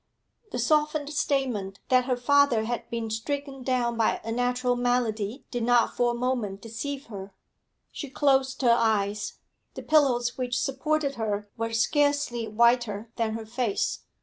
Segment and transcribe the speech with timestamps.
[0.51, 5.61] The softened statement that her father had been stricken down by a natural malady did
[5.61, 7.35] not for a moment deceive her.
[7.91, 9.33] She closed her eyes;
[9.75, 13.99] the pillows which supported her were scarcely whiter than her face.